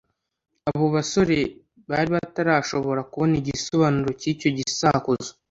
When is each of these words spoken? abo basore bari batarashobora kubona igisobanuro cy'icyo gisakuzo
abo 0.69 0.85
basore 0.95 1.37
bari 1.89 2.09
batarashobora 2.15 3.01
kubona 3.11 3.33
igisobanuro 3.41 4.09
cy'icyo 4.19 4.49
gisakuzo 4.57 5.29